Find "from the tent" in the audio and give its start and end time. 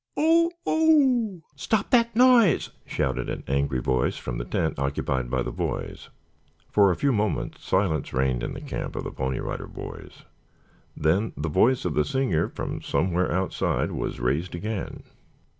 4.17-4.79